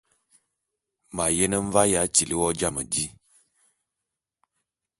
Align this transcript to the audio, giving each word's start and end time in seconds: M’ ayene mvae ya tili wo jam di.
M’ 1.15 1.17
ayene 1.25 1.57
mvae 1.67 1.89
ya 1.93 2.01
tili 2.15 2.35
wo 2.39 2.47
jam 2.59 2.75
di. 2.91 3.05